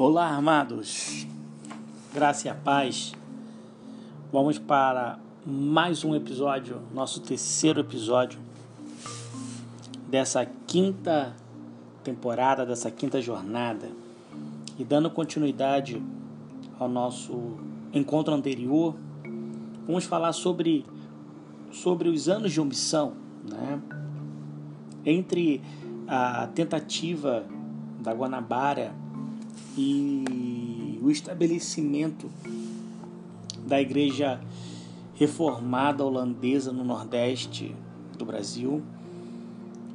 [0.00, 1.26] Olá, amados.
[2.14, 3.12] Graça e a paz.
[4.32, 8.38] Vamos para mais um episódio, nosso terceiro episódio
[10.08, 11.34] dessa quinta
[12.04, 13.88] temporada, dessa quinta jornada.
[14.78, 16.00] E dando continuidade
[16.78, 17.56] ao nosso
[17.92, 18.94] encontro anterior,
[19.84, 20.86] vamos falar sobre
[21.72, 23.82] sobre os anos de omissão, né?
[25.04, 25.60] Entre
[26.06, 27.44] a tentativa
[28.00, 28.94] da Guanabara
[29.78, 32.28] e o estabelecimento
[33.64, 34.40] da igreja
[35.14, 37.76] reformada holandesa no Nordeste
[38.16, 38.82] do Brasil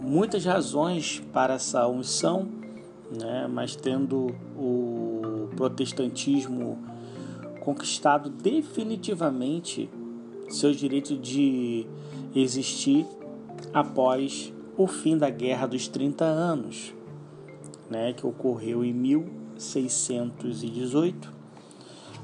[0.00, 2.46] muitas razões para essa omissão,
[3.16, 3.48] né?
[3.50, 6.78] mas tendo o protestantismo
[7.60, 9.90] conquistado definitivamente
[10.48, 11.86] seu direito de
[12.34, 13.06] existir
[13.72, 16.94] após o fim da Guerra dos 30 Anos,
[17.90, 21.37] né, que ocorreu em 1618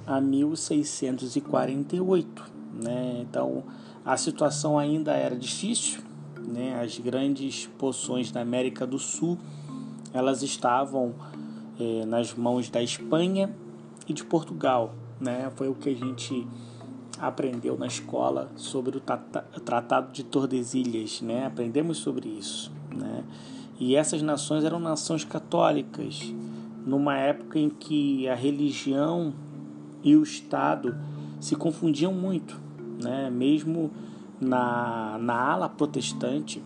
[0.07, 2.53] a 1648.
[2.83, 3.21] Né?
[3.23, 3.63] Então
[4.05, 6.03] a situação ainda era difícil,
[6.39, 6.81] né?
[6.81, 9.39] as grandes poções da América do Sul
[10.13, 11.15] elas estavam
[11.79, 13.53] eh, nas mãos da Espanha
[14.07, 14.95] e de Portugal.
[15.21, 15.51] Né?
[15.57, 16.47] Foi o que a gente
[17.19, 21.47] aprendeu na escola sobre o Tratado de Tordesilhas, né?
[21.47, 22.71] aprendemos sobre isso.
[22.95, 23.25] Né?
[23.79, 26.33] E essas nações eram nações católicas,
[26.87, 29.33] numa época em que a religião
[30.05, 30.95] e o Estado
[31.41, 32.61] se confundiam muito,
[33.03, 33.31] né?
[33.31, 33.91] mesmo
[34.41, 36.63] na, na ala protestante,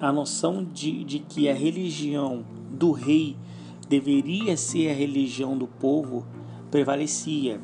[0.00, 3.36] a noção de, de que a religião do rei
[3.88, 6.24] deveria ser a religião do povo
[6.70, 7.60] prevalecia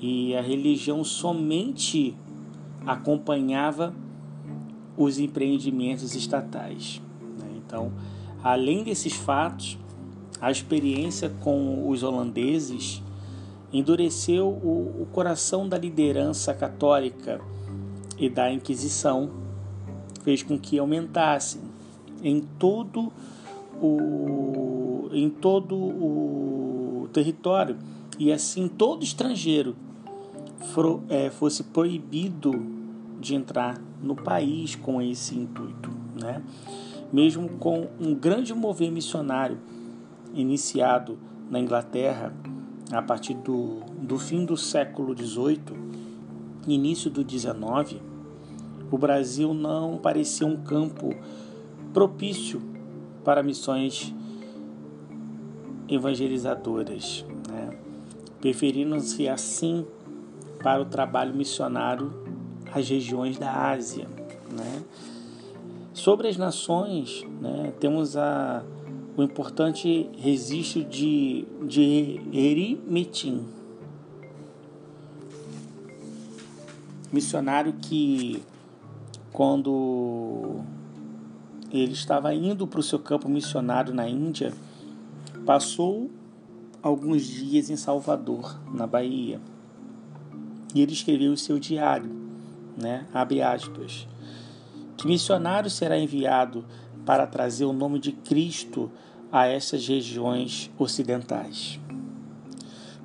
[0.00, 2.16] e a religião somente
[2.86, 3.94] acompanhava
[4.96, 7.02] os empreendimentos estatais.
[7.38, 7.46] Né?
[7.56, 7.92] Então,
[8.42, 9.78] além desses fatos,
[10.40, 13.02] a experiência com os holandeses
[13.72, 17.40] endureceu o, o coração da liderança católica
[18.18, 19.30] e da Inquisição,
[20.22, 21.60] fez com que aumentassem
[22.22, 23.12] em todo
[23.80, 27.76] o, em todo o território
[28.18, 29.74] e assim todo estrangeiro
[30.72, 32.52] for, é, fosse proibido
[33.20, 35.90] de entrar no país com esse intuito,
[36.20, 36.42] né?
[37.12, 39.58] Mesmo com um grande mover missionário
[40.34, 41.18] iniciado
[41.50, 42.32] na Inglaterra
[42.92, 45.60] a partir do, do fim do século XVIII,
[46.66, 48.00] início do XIX,
[48.90, 51.14] o Brasil não parecia um campo
[51.92, 52.60] propício
[53.24, 54.14] para missões
[55.88, 57.70] evangelizadoras, né?
[58.40, 59.86] preferindo-se assim
[60.62, 62.12] para o trabalho missionário
[62.72, 64.06] às regiões da Ásia.
[64.50, 64.82] Né?
[65.94, 68.62] Sobre as nações, né, temos a
[69.16, 73.46] o importante registro de, de Erimetim,
[77.12, 78.42] missionário que,
[79.32, 80.60] quando
[81.70, 84.52] ele estava indo para o seu campo missionário na Índia,
[85.44, 86.10] passou
[86.82, 89.40] alguns dias em Salvador, na Bahia.
[90.74, 92.10] E ele escreveu o seu diário,
[92.76, 93.06] né?
[93.12, 94.08] Abre aspas.
[94.96, 96.64] Que missionário será enviado
[97.04, 98.90] para trazer o nome de Cristo
[99.30, 101.80] a essas regiões ocidentais?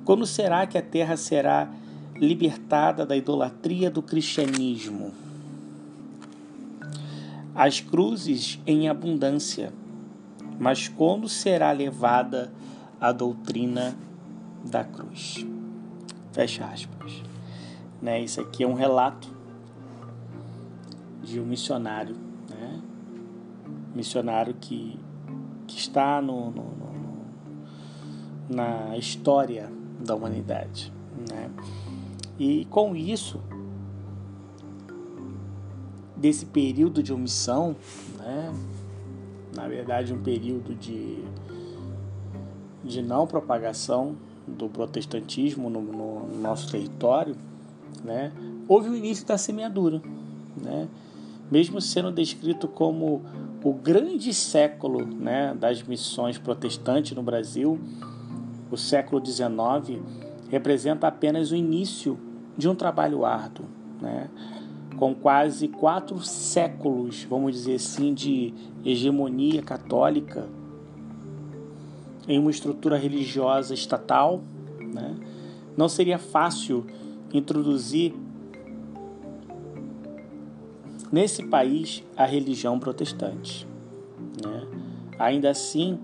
[0.04, 1.70] Quando será que a terra será
[2.16, 5.12] libertada da idolatria do cristianismo?
[7.54, 9.72] As cruzes em abundância,
[10.58, 12.52] mas quando será levada
[13.00, 13.96] a doutrina
[14.64, 15.44] da cruz?
[16.32, 17.22] Fecha aspas.
[18.00, 18.20] Né?
[18.22, 19.28] Isso aqui é um relato
[21.22, 22.27] de um missionário
[23.98, 24.96] missionário que,
[25.66, 26.94] que está no, no, no,
[28.48, 29.68] na história
[29.98, 30.92] da humanidade.
[31.28, 31.50] Né?
[32.38, 33.40] E com isso,
[36.16, 37.74] desse período de omissão,
[38.18, 38.54] né?
[39.52, 41.24] na verdade, um período de,
[42.84, 44.14] de não propagação
[44.46, 47.34] do protestantismo no, no nosso território,
[48.04, 48.32] né?
[48.68, 50.00] houve o início da semeadura.
[50.56, 50.88] Né?
[51.50, 53.22] Mesmo sendo descrito como
[53.62, 57.78] o grande século né, das missões protestantes no Brasil,
[58.70, 60.00] o século XIX,
[60.48, 62.18] representa apenas o início
[62.56, 63.66] de um trabalho árduo,
[64.00, 64.28] né?
[64.96, 68.52] com quase quatro séculos, vamos dizer assim, de
[68.84, 70.48] hegemonia católica
[72.26, 74.42] em uma estrutura religiosa estatal,
[74.80, 75.16] né?
[75.76, 76.86] não seria fácil
[77.32, 78.14] introduzir
[81.10, 83.66] nesse país a religião protestante.
[84.42, 84.66] Né?
[85.18, 85.98] Ainda assim,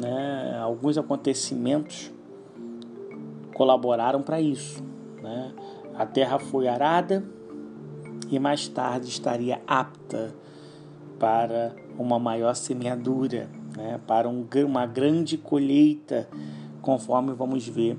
[0.00, 2.12] né, alguns acontecimentos
[3.54, 4.82] colaboraram para isso.
[5.22, 5.52] Né?
[5.94, 7.24] A terra foi arada
[8.30, 10.34] e mais tarde estaria apta
[11.18, 14.00] para uma maior semeadura, né?
[14.06, 16.28] para um, uma grande colheita,
[16.80, 17.98] conforme vamos ver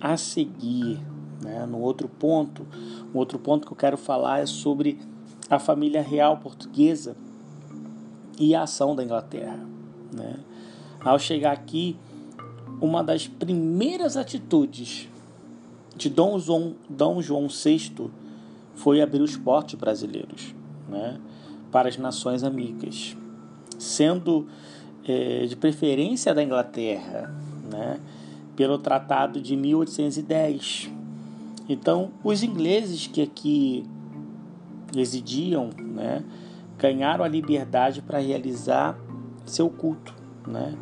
[0.00, 1.00] a seguir.
[1.42, 1.66] Né?
[1.66, 2.66] No outro ponto,
[3.12, 4.98] um outro ponto que eu quero falar é sobre
[5.50, 7.16] a família real portuguesa
[8.38, 9.58] e a ação da Inglaterra.
[10.12, 10.36] Né?
[11.00, 11.96] Ao chegar aqui,
[12.80, 15.08] uma das primeiras atitudes
[15.96, 18.10] de Dom João, Dom João VI
[18.74, 20.54] foi abrir os portos brasileiros
[20.88, 21.20] né,
[21.70, 23.16] para as nações amigas,
[23.78, 24.46] sendo
[25.06, 27.34] é, de preferência da Inglaterra,
[27.70, 28.00] né,
[28.56, 30.90] pelo Tratado de 1810.
[31.68, 33.84] Então, os ingleses que aqui
[34.94, 36.24] residiam, né,
[36.78, 38.98] ganharam a liberdade para realizar
[39.44, 40.14] seu culto,
[40.46, 40.74] né,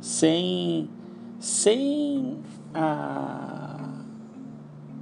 [0.00, 0.88] sem,
[1.38, 2.38] sem,
[2.74, 4.02] a,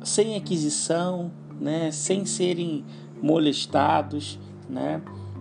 [0.03, 2.85] sem aquisição, né, sem serem
[3.23, 4.39] molestados,
[4.69, 5.01] né,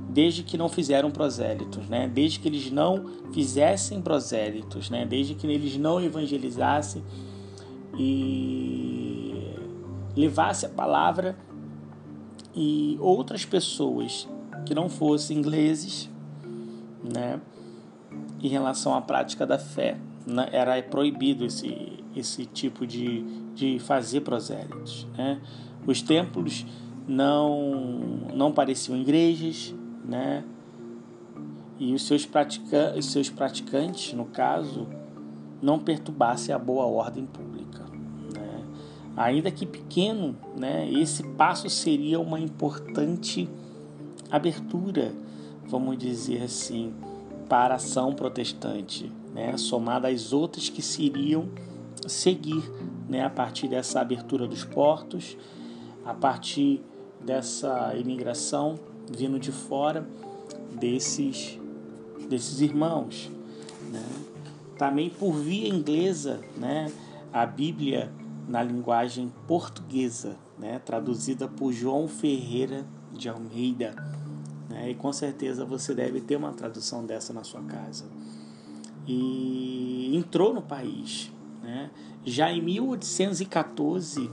[0.10, 5.48] desde que não fizeram prosélitos, né, desde que eles não fizessem prosélitos, né, desde que
[5.48, 7.04] eles não evangelizassem
[7.98, 9.56] e
[10.16, 11.36] levasse a palavra
[12.56, 14.28] e outras pessoas
[14.66, 16.10] que não fossem ingleses,
[17.04, 17.40] né,
[18.42, 19.98] em relação à prática da fé.
[20.26, 23.24] Né, era proibido esse, esse tipo de,
[23.54, 25.06] de fazer prosélitos.
[25.18, 25.40] Né?
[25.86, 26.66] Os templos
[27.08, 27.72] não,
[28.34, 30.44] não pareciam igrejas, né?
[31.78, 34.88] e os seus, pratica, os seus praticantes, no caso,
[35.62, 37.55] não perturbassem a boa ordem pública.
[39.16, 43.48] Ainda que pequeno, né, esse passo seria uma importante
[44.30, 45.14] abertura,
[45.68, 46.94] vamos dizer assim,
[47.48, 51.48] para a ação protestante, né, somada às outras que se iriam
[52.08, 52.62] seguir
[53.08, 55.38] né, a partir dessa abertura dos portos,
[56.04, 56.82] a partir
[57.24, 58.76] dessa imigração
[59.16, 60.08] vindo de fora
[60.80, 61.58] desses,
[62.30, 63.32] desses irmãos.
[63.92, 64.04] Né.
[64.78, 66.92] Também por via inglesa, né,
[67.32, 68.12] a Bíblia
[68.48, 73.96] na linguagem portuguesa, né, traduzida por João Ferreira de Almeida.
[74.70, 78.06] Né, e com certeza você deve ter uma tradução dessa na sua casa.
[79.08, 81.32] E entrou no país.
[81.62, 81.92] Né?
[82.26, 84.30] Já em 1814,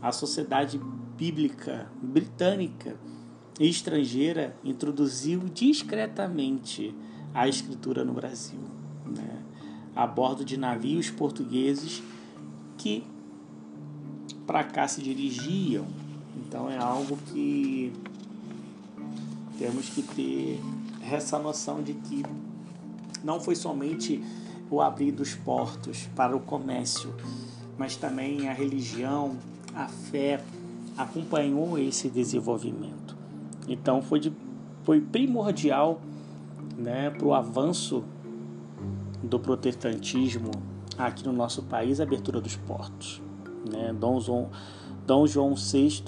[0.00, 0.80] a Sociedade
[1.16, 2.96] Bíblica Britânica
[3.58, 6.94] e Estrangeira introduziu discretamente
[7.32, 8.60] a escritura no Brasil,
[9.06, 9.42] né?
[9.94, 12.02] a bordo de navios portugueses
[12.76, 13.04] que
[14.46, 15.86] para cá se dirigiam.
[16.36, 17.92] Então é algo que
[19.58, 20.60] temos que ter
[21.10, 22.22] essa noção de que
[23.22, 24.22] não foi somente
[24.70, 27.14] o abrir dos portos para o comércio,
[27.78, 29.36] mas também a religião,
[29.74, 30.42] a fé
[30.96, 33.16] acompanhou esse desenvolvimento.
[33.68, 34.32] Então foi, de,
[34.82, 36.00] foi primordial
[36.76, 38.04] né, para o avanço
[39.22, 40.50] do protestantismo
[40.98, 43.22] aqui no nosso país a abertura dos portos.
[43.68, 43.94] Né?
[43.98, 44.50] Dom, João,
[45.06, 46.02] Dom João VI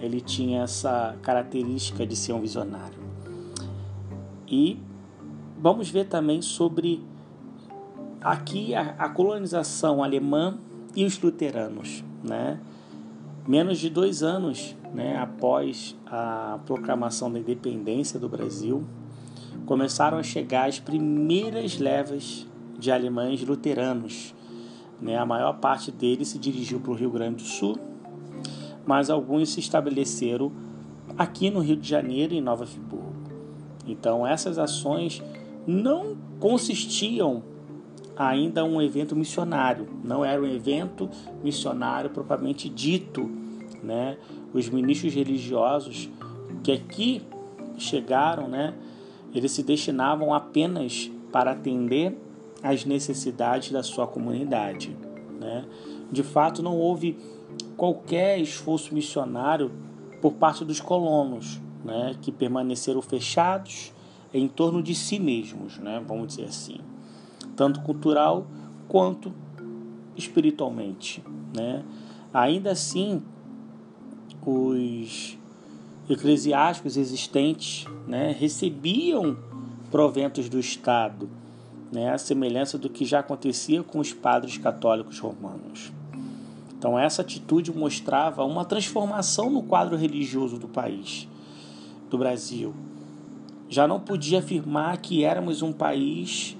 [0.00, 2.98] ele tinha essa característica de ser um visionário.
[4.46, 4.78] E
[5.58, 7.02] vamos ver também sobre
[8.20, 10.58] aqui a, a colonização alemã
[10.94, 12.04] e os luteranos.
[12.22, 12.60] Né?
[13.46, 18.84] Menos de dois anos né, após a proclamação da independência do Brasil,
[19.66, 22.46] começaram a chegar as primeiras levas
[22.78, 24.34] de alemães luteranos
[25.00, 25.16] né?
[25.16, 27.78] A maior parte deles se dirigiu para o Rio Grande do Sul,
[28.86, 30.52] mas alguns se estabeleceram
[31.16, 33.14] aqui no Rio de Janeiro e em Nova Friburgo.
[33.86, 35.22] Então essas ações
[35.66, 37.42] não consistiam
[38.16, 41.08] ainda um evento missionário, não era um evento
[41.42, 43.30] missionário propriamente dito,
[43.82, 44.16] né?
[44.52, 46.08] Os ministros religiosos
[46.62, 47.22] que aqui
[47.76, 48.74] chegaram, né,
[49.34, 52.16] eles se destinavam apenas para atender
[52.64, 54.96] às necessidades da sua comunidade,
[55.38, 55.66] né?
[56.10, 57.18] De fato, não houve
[57.76, 59.70] qualquer esforço missionário
[60.22, 63.92] por parte dos colonos, né, que permaneceram fechados
[64.32, 66.78] em torno de si mesmos, né, vamos dizer assim,
[67.54, 68.46] tanto cultural
[68.88, 69.30] quanto
[70.16, 71.22] espiritualmente,
[71.54, 71.84] né?
[72.32, 73.22] Ainda assim,
[74.44, 75.38] os
[76.08, 79.36] eclesiásticos existentes, né, recebiam
[79.90, 81.28] proventos do Estado,
[81.94, 85.92] né, a semelhança do que já acontecia com os padres católicos romanos.
[86.76, 91.26] Então, essa atitude mostrava uma transformação no quadro religioso do país,
[92.10, 92.74] do Brasil.
[93.70, 96.56] Já não podia afirmar que éramos um país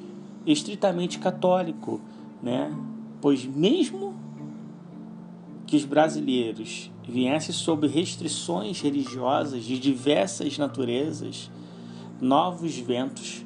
[0.46, 2.00] estritamente católico,
[2.42, 2.74] né?
[3.20, 4.14] pois, mesmo
[5.66, 11.50] que os brasileiros viessem sob restrições religiosas de diversas naturezas,
[12.20, 13.44] novos ventos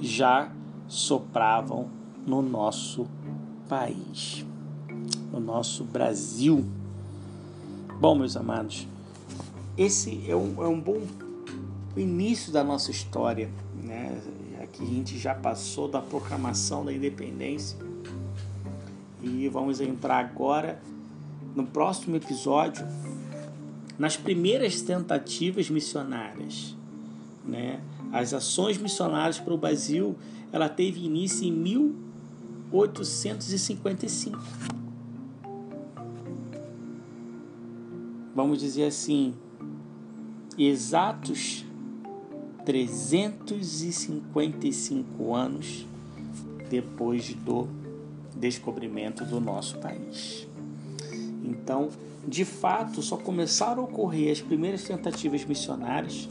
[0.00, 0.50] já
[0.88, 1.88] sopravam
[2.26, 3.06] no nosso
[3.68, 4.44] país
[5.32, 6.64] no nosso Brasil.
[8.00, 8.86] Bom, meus amados,
[9.76, 11.00] esse é um, é um bom
[11.96, 13.50] início da nossa história,
[13.82, 14.20] né?
[14.62, 17.78] Aqui a gente já passou da proclamação da independência
[19.22, 20.80] e vamos entrar agora
[21.54, 22.86] no próximo episódio
[23.98, 26.76] nas primeiras tentativas missionárias,
[27.44, 27.80] né?
[28.12, 30.16] As ações missionárias para o Brasil,
[30.52, 34.38] ela teve início em 1855.
[38.38, 39.34] vamos dizer assim,
[40.56, 41.64] exatos
[42.64, 45.84] 355 anos
[46.70, 47.66] depois do
[48.36, 50.46] descobrimento do nosso país.
[51.42, 51.88] Então,
[52.28, 56.28] de fato, só começaram a ocorrer as primeiras tentativas missionárias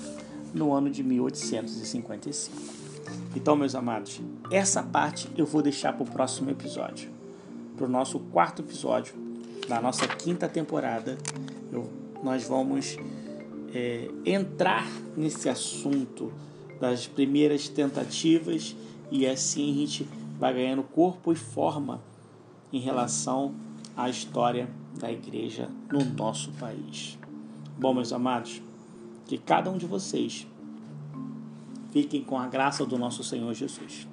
[0.54, 2.77] no ano de 1855.
[3.36, 4.22] Então, meus amados,
[4.52, 7.10] essa parte eu vou deixar para o próximo episódio,
[7.76, 9.14] para o nosso quarto episódio
[9.68, 11.18] da nossa quinta temporada
[11.72, 11.90] eu,
[12.24, 12.98] nós vamos
[13.74, 16.32] é, entrar nesse assunto
[16.80, 18.76] das primeiras tentativas
[19.12, 20.08] e assim a gente
[20.40, 22.02] vai ganhando corpo e forma
[22.72, 23.56] em relação
[23.96, 27.18] à história da igreja no nosso país.
[27.78, 28.62] Bom, meus amados,
[29.26, 30.48] que cada um de vocês
[31.92, 34.08] fiquem com a graça do nosso Senhor Jesus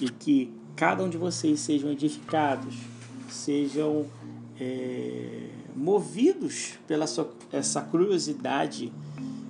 [0.00, 2.76] e que cada um de vocês sejam edificados,
[3.28, 4.06] sejam
[4.60, 8.92] é, movidos pela sua, essa curiosidade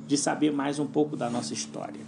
[0.07, 2.01] de saber mais um pouco da nossa história.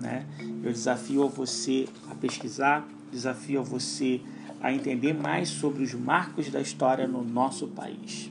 [0.00, 0.24] Né?
[0.62, 4.20] Eu desafio a você a pesquisar, desafio a você
[4.60, 8.30] a entender mais sobre os marcos da história no nosso país.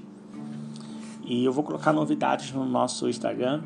[1.25, 3.61] E eu vou colocar novidades no nosso Instagram,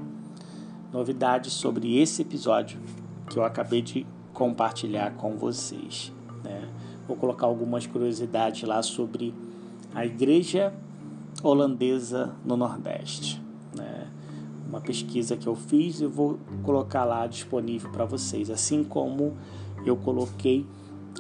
[0.93, 2.79] novidades sobre esse episódio
[3.27, 6.13] que eu acabei de compartilhar com vocês.
[6.43, 6.69] Né?
[7.07, 9.33] Vou colocar algumas curiosidades lá sobre
[9.93, 10.71] a igreja
[11.41, 13.41] holandesa no Nordeste.
[13.75, 14.07] Né?
[14.69, 19.35] Uma pesquisa que eu fiz e vou colocar lá disponível para vocês, assim como
[19.85, 20.65] eu coloquei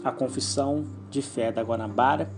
[0.03, 2.31] a confissão de fé da Guanabara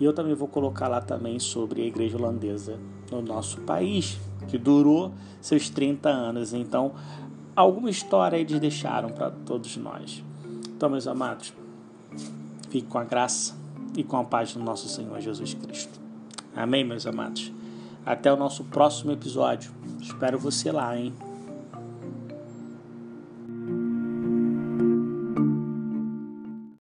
[0.00, 2.78] e eu também vou colocar lá também sobre a igreja holandesa
[3.10, 6.52] no nosso país, que durou seus 30 anos.
[6.52, 6.92] Então,
[7.54, 10.22] alguma história eles deixaram para todos nós.
[10.68, 11.52] Então, meus amados,
[12.70, 13.54] fique com a graça
[13.96, 16.00] e com a paz do nosso Senhor Jesus Cristo.
[16.54, 17.52] Amém, meus amados?
[18.04, 19.72] Até o nosso próximo episódio.
[20.00, 21.12] Espero você lá, hein?